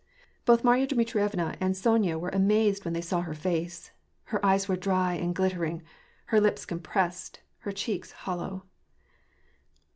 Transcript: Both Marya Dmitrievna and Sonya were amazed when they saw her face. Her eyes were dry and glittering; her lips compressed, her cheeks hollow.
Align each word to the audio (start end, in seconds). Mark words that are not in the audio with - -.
Both 0.45 0.63
Marya 0.63 0.87
Dmitrievna 0.87 1.55
and 1.59 1.77
Sonya 1.77 2.17
were 2.17 2.29
amazed 2.33 2.83
when 2.85 2.95
they 2.95 3.01
saw 3.05 3.21
her 3.21 3.35
face. 3.35 3.91
Her 4.23 4.43
eyes 4.43 4.67
were 4.67 4.75
dry 4.75 5.13
and 5.13 5.35
glittering; 5.35 5.83
her 6.33 6.41
lips 6.41 6.65
compressed, 6.65 7.41
her 7.59 7.71
cheeks 7.71 8.11
hollow. 8.11 8.65